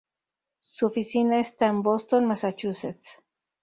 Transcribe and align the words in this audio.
Su 0.61 0.87
oficina 0.87 1.39
esta 1.39 1.67
en 1.67 1.83
Boston, 1.83 2.25
Massachusetts. 2.25 3.19